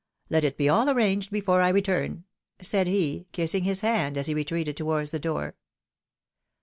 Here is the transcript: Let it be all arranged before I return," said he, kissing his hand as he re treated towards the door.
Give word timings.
Let 0.31 0.43
it 0.43 0.57
be 0.57 0.67
all 0.67 0.89
arranged 0.89 1.29
before 1.29 1.61
I 1.61 1.69
return," 1.69 2.23
said 2.59 2.87
he, 2.87 3.27
kissing 3.33 3.65
his 3.65 3.81
hand 3.81 4.17
as 4.17 4.25
he 4.25 4.33
re 4.33 4.43
treated 4.43 4.75
towards 4.75 5.11
the 5.11 5.19
door. 5.19 5.55